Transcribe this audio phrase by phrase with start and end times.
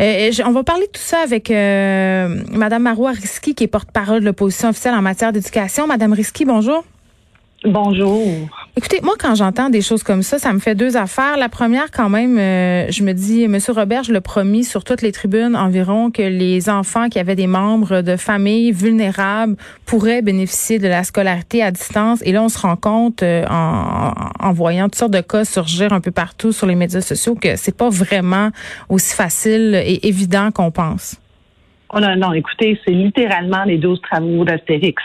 [0.00, 4.20] Euh, on va parler de tout ça avec euh, Madame Marois Risky, qui est porte-parole
[4.20, 5.86] de l'opposition officielle en matière d'éducation.
[5.86, 6.84] Madame Risky, bonjour.
[7.64, 8.22] Bonjour.
[8.76, 11.38] Écoutez, moi, quand j'entends des choses comme ça, ça me fait deux affaires.
[11.38, 15.00] La première, quand même, euh, je me dis, Monsieur Robert, je le promis sur toutes
[15.00, 19.56] les tribunes environ que les enfants qui avaient des membres de familles vulnérables
[19.86, 22.20] pourraient bénéficier de la scolarité à distance.
[22.26, 25.94] Et là, on se rend compte, euh, en, en, voyant toutes sortes de cas surgir
[25.94, 28.50] un peu partout sur les médias sociaux, que c'est pas vraiment
[28.90, 31.18] aussi facile et évident qu'on pense.
[31.94, 35.02] Oh non, non, écoutez, c'est littéralement les 12 travaux d'Astérix.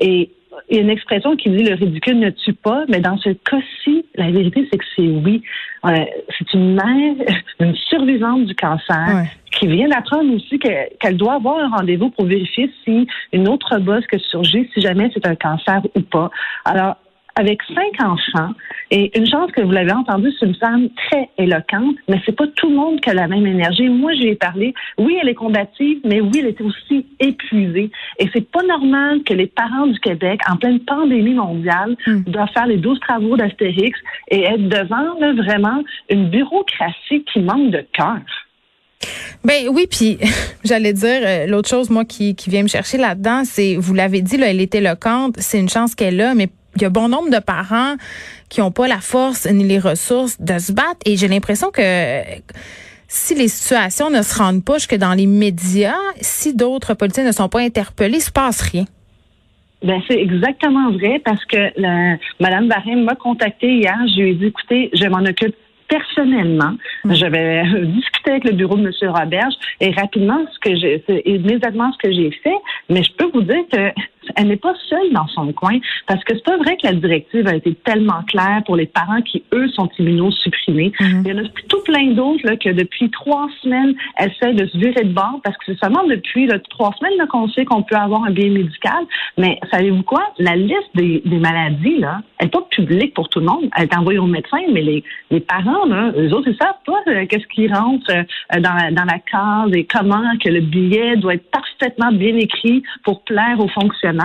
[0.00, 0.30] Et
[0.68, 3.30] il y a une expression qui dit le ridicule ne tue pas, mais dans ce
[3.30, 5.42] cas-ci, la vérité, c'est que c'est oui.
[5.84, 6.04] Euh,
[6.38, 7.14] c'est une mère,
[7.60, 12.70] une survivante du cancer, qui vient d'apprendre aussi qu'elle doit avoir un rendez-vous pour vérifier
[12.84, 16.30] si une autre bosse que surgit, si jamais c'est un cancer ou pas.
[16.64, 16.96] Alors,
[17.34, 18.52] avec cinq enfants,
[18.90, 22.46] et une chance que vous l'avez entendu, c'est une femme très éloquente, mais c'est pas
[22.56, 23.88] tout le monde qui a la même énergie.
[23.88, 24.74] Moi, j'ai parlé.
[24.98, 27.90] Oui, elle est combative, mais oui, elle était aussi épuisée.
[28.18, 32.24] Et c'est pas normal que les parents du Québec, en pleine pandémie mondiale, hmm.
[32.26, 33.98] doivent faire les douze travaux d'Astérix
[34.30, 38.20] et être devant vraiment une bureaucratie qui manque de cœur.
[39.42, 40.18] Ben oui, puis
[40.64, 44.20] j'allais dire euh, l'autre chose moi qui, qui vient me chercher là-dedans, c'est vous l'avez
[44.20, 47.08] dit là, elle est éloquente, c'est une chance qu'elle a, mais il y a bon
[47.08, 47.96] nombre de parents
[48.48, 51.00] qui n'ont pas la force ni les ressources de se battre.
[51.04, 52.22] Et j'ai l'impression que
[53.08, 57.32] si les situations ne se rendent pas jusque dans les médias, si d'autres politiciens ne
[57.32, 58.84] sont pas interpellés, il se passe rien.
[59.84, 63.96] Ben, c'est exactement vrai parce que la, Mme Barré m'a contacté hier.
[64.16, 65.56] Je lui ai dit, écoutez, je m'en occupe
[65.88, 66.72] personnellement.
[67.04, 67.14] Mm.
[67.14, 69.10] J'avais discuté avec le bureau de M.
[69.10, 72.56] Roberge et rapidement, ce que j'ai, immédiatement ce que j'ai fait,
[72.88, 73.90] mais je peux vous dire que
[74.36, 77.46] elle n'est pas seule dans son coin parce que c'est pas vrai que la directive
[77.46, 80.92] a été tellement claire pour les parents qui, eux, sont immunosupprimés.
[80.98, 81.22] Mm-hmm.
[81.24, 84.76] Il y en a tout plein d'autres là, que depuis trois semaines essaient de se
[84.76, 88.24] virer de bord parce que c'est seulement depuis trois semaines qu'on sait qu'on peut avoir
[88.24, 89.04] un bien médical.
[89.38, 90.22] Mais savez-vous quoi?
[90.38, 93.68] La liste des, des maladies, là, elle n'est pas publique pour tout le monde.
[93.76, 97.00] Elle est envoyée au médecin, mais les, les parents, là, eux autres, ils savent pas
[97.08, 101.16] euh, qu'est-ce qui rentre euh, dans, la, dans la case et comment que le billet
[101.16, 104.21] doit être parfaitement bien écrit pour plaire aux fonctionnaires.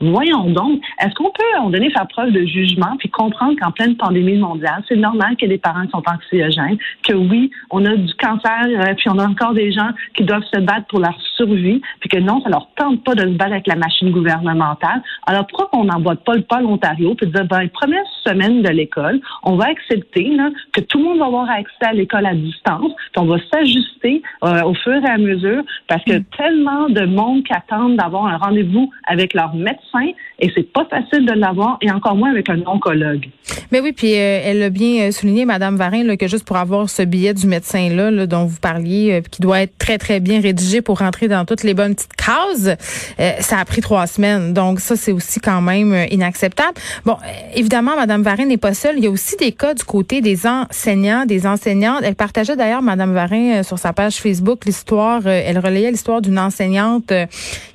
[0.00, 3.70] Voyons donc, est-ce qu'on peut, à un donné, faire preuve de jugement puis comprendre qu'en
[3.70, 8.12] pleine pandémie mondiale, c'est normal que les parents sont anxiogènes, que oui, on a du
[8.14, 11.80] cancer, euh, puis on a encore des gens qui doivent se battre pour leur survie,
[12.00, 15.02] puis que non, ça leur tente pas de se battre avec la machine gouvernementale.
[15.26, 19.20] Alors pourquoi on n'envoie pas le pas l'Ontario puis dire, ben, première semaine de l'école,
[19.42, 22.92] on va accepter là, que tout le monde va avoir accès à l'école à distance,
[23.12, 26.24] puis on va s'ajuster euh, au fur et à mesure, parce que mm.
[26.36, 31.26] tellement de monde qui attendent d'avoir un rendez-vous avec leur médecin, et c'est pas facile
[31.26, 33.26] de l'avoir, et encore moins avec un oncologue.
[33.70, 36.88] Mais oui, puis euh, elle a bien souligné, Madame Varin, là, que juste pour avoir
[36.88, 40.82] ce billet du médecin là, dont vous parliez, qui doit être très très bien rédigé
[40.82, 42.76] pour rentrer dans toutes les bonnes petites cases.
[43.20, 44.52] Euh, ça a pris trois semaines.
[44.52, 46.74] Donc, ça, c'est aussi quand même euh, inacceptable.
[47.04, 48.98] Bon, euh, évidemment, Mme Varin n'est pas seule.
[48.98, 52.02] Il y a aussi des cas du côté des enseignants, des enseignantes.
[52.04, 57.10] Elle partageait d'ailleurs, Mme Varin, sur sa page Facebook, l'histoire, elle relayait l'histoire d'une enseignante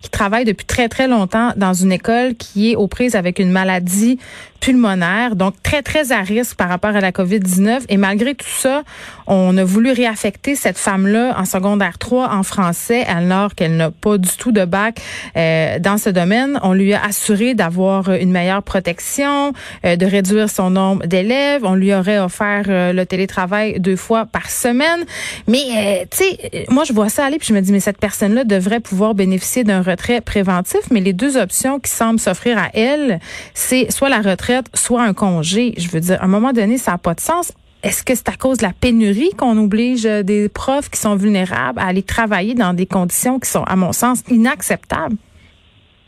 [0.01, 3.49] qui travaille depuis très, très longtemps dans une école qui est aux prises avec une
[3.49, 4.19] maladie
[4.59, 7.83] pulmonaire, donc très, très à risque par rapport à la COVID-19.
[7.89, 8.83] Et malgré tout ça,
[9.27, 14.17] on a voulu réaffecter cette femme-là en secondaire 3 en français, alors qu'elle n'a pas
[14.17, 14.99] du tout de bac
[15.35, 16.59] euh, dans ce domaine.
[16.63, 19.53] On lui a assuré d'avoir une meilleure protection,
[19.85, 21.63] euh, de réduire son nombre d'élèves.
[21.63, 25.05] On lui aurait offert euh, le télétravail deux fois par semaine.
[25.47, 28.43] Mais, tu sais, moi, je vois ça aller, puis je me dis, mais cette personne-là
[28.43, 30.81] devrait pouvoir bénéficier d'un retrait préventif.
[30.91, 33.19] Mais les deux options qui semblent s'offrir à elle,
[33.53, 35.73] c'est soit la retraite soit un congé.
[35.77, 37.51] Je veux dire, à un moment donné, ça n'a pas de sens.
[37.83, 41.15] Est-ce que c'est à cause de la pénurie qu'on oblige euh, des profs qui sont
[41.15, 45.15] vulnérables à aller travailler dans des conditions qui sont, à mon sens, inacceptables?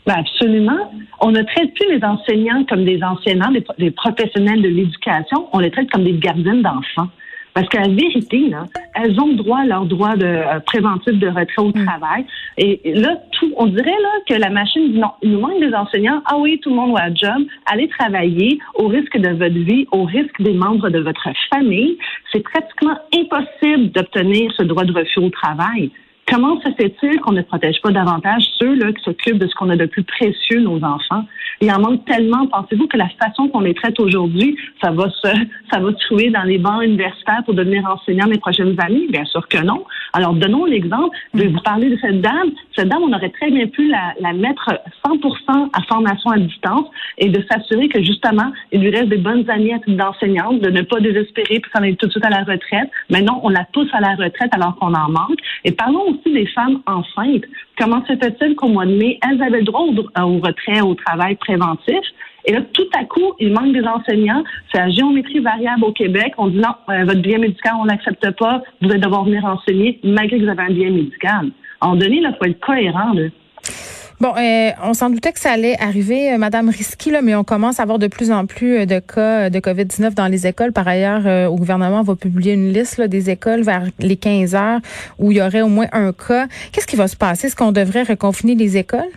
[0.06, 0.92] Ben absolument.
[1.20, 5.48] On ne traite plus les enseignants comme des enseignants, des professionnels de l'éducation.
[5.52, 7.08] On les traite comme des gardiens d'enfants.
[7.54, 11.26] Parce qu'à la vérité, là, elles ont droit à leur droit de euh, préventif de
[11.26, 11.84] retrait au mm.
[11.84, 12.24] travail.
[12.58, 15.74] Et là, tout, on dirait là que la machine dit non, il nous manque des
[15.74, 16.22] enseignants.
[16.26, 17.44] Ah oui, tout le monde va à job.
[17.66, 21.98] Allez travailler au risque de votre vie, au risque des membres de votre famille.
[22.32, 25.90] C'est pratiquement impossible d'obtenir ce droit de refus au travail.
[26.30, 29.68] Comment se fait-il qu'on ne protège pas davantage ceux là, qui s'occupent de ce qu'on
[29.68, 31.24] a de plus précieux, nos enfants?
[31.60, 32.46] Il en manque tellement.
[32.46, 35.28] Pensez-vous que la façon qu'on les traite aujourd'hui, ça va se,
[35.72, 39.08] ça va se trouver dans les bancs universitaires pour devenir enseignant les prochaines années?
[39.10, 39.84] Bien sûr que non.
[40.12, 41.16] Alors, donnons l'exemple.
[41.34, 42.50] Je vais vous parler de cette dame.
[42.76, 44.70] cette dame, on aurait très bien pu la, la mettre
[45.04, 46.86] 100% à formation à distance
[47.18, 50.70] et de s'assurer que justement, il lui reste des bonnes années à titre d'enseignante, de
[50.70, 52.88] ne pas désespérer puis s'en aller tout de suite à la retraite.
[53.10, 55.39] Mais non, on la pousse à la retraite alors qu'on en manque.
[55.64, 57.44] Et parlons aussi des femmes enceintes.
[57.78, 61.36] Comment se fait-il qu'au mois de mai, elles avaient le droit au, retrait, au travail
[61.36, 62.00] préventif?
[62.46, 64.42] Et là, tout à coup, il manque des enseignants.
[64.72, 66.32] C'est la géométrie variable au Québec.
[66.38, 68.62] On dit non, euh, votre bien médical, on n'accepte pas.
[68.80, 71.50] Vous allez devoir venir enseigner malgré que vous avez un bien médical.
[71.82, 73.12] Moment donné, il faut être cohérent.
[73.12, 73.28] Là.
[74.20, 77.42] Bon, euh, on s'en doutait que ça allait arriver, euh, Madame Risky, là, mais on
[77.42, 80.72] commence à avoir de plus en plus euh, de cas de COVID-19 dans les écoles.
[80.72, 84.80] Par ailleurs, euh, au gouvernement va publier une liste des écoles vers les 15 heures
[85.18, 86.48] où il y aurait au moins un cas.
[86.70, 87.46] Qu'est-ce qui va se passer?
[87.46, 89.08] Est-ce qu'on devrait reconfiner les écoles?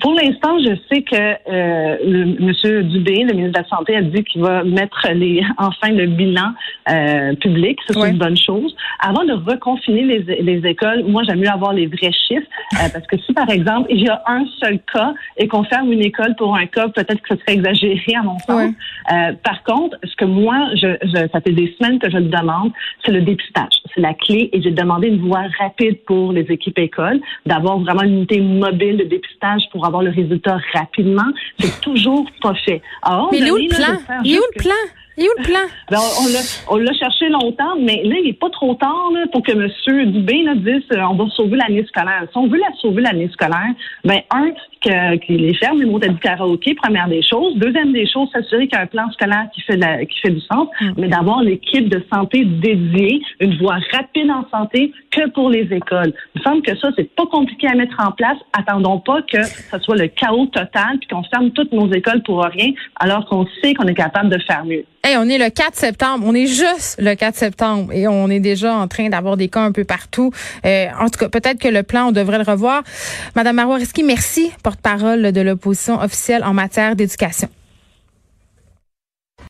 [0.00, 2.88] Pour l'instant, je sais que euh, le, M.
[2.88, 6.54] Dubé, le ministre de la Santé, a dit qu'il va mettre les enfin le bilan
[6.90, 7.78] euh, public.
[7.86, 8.74] Ça, c'est une bonne chose.
[8.98, 12.46] Avant de reconfiner les, les écoles, moi, j'aime mieux avoir les vrais chiffres.
[12.74, 15.92] Euh, parce que si, par exemple, il y a un seul cas et qu'on ferme
[15.92, 18.72] une école pour un cas, peut-être que ce serait exagéré à mon sens.
[19.12, 22.28] Euh, par contre, ce que moi, je, je, ça fait des semaines que je le
[22.28, 22.72] demande,
[23.04, 23.74] c'est le dépistage.
[23.94, 28.02] C'est la clé et j'ai demandé une voie rapide pour les équipes écoles, d'avoir vraiment
[28.02, 31.30] une unité mobile de dépistage pour avoir le résultat rapidement.
[31.58, 32.80] C'est toujours pas fait.
[33.02, 33.98] Alors, Mais il est où le plan?
[34.24, 34.74] Il est où le plan?
[35.18, 35.60] Il est où le plan?
[35.90, 35.98] Ben,
[36.68, 40.12] on l'a cherché longtemps, mais là, il n'est pas trop tard là, pour que M.
[40.12, 42.26] Dubé là, dise euh, on va sauver l'année scolaire.
[42.30, 43.72] Si on veut la sauver l'année scolaire,
[44.04, 44.50] ben un,
[44.82, 47.56] que, que les fermes, les mots du karaoké, première des choses.
[47.56, 50.30] Deuxième des choses, s'assurer qu'il y a un plan scolaire qui fait, la, qui fait
[50.30, 50.92] du sens, mm.
[50.98, 56.12] mais d'avoir l'équipe de santé dédiée, une voie rapide en santé que pour les écoles.
[56.34, 58.36] Il me semble que ça, c'est pas compliqué à mettre en place.
[58.52, 62.44] Attendons pas que ce soit le chaos total puis qu'on ferme toutes nos écoles pour
[62.44, 64.84] rien, alors qu'on sait qu'on est capable de faire mieux.
[65.14, 66.24] On est le 4 septembre.
[66.26, 69.60] On est juste le 4 septembre et on est déjà en train d'avoir des cas
[69.60, 70.32] un peu partout.
[70.64, 72.82] Euh, en tout cas, peut-être que le plan, on devrait le revoir.
[73.36, 77.48] Madame Marois merci, porte-parole de l'opposition officielle en matière d'éducation.